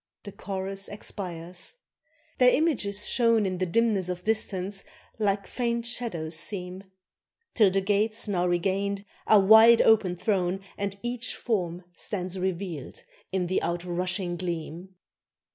[0.23, 1.75] The chorus expires:
[2.39, 4.83] their images shown In the dimness of distance
[5.19, 6.85] like faint shadows seem;
[7.53, 13.45] Till the gates now regained are wide open thrown, And each form stands revealed in
[13.45, 14.95] the outrushing gleam.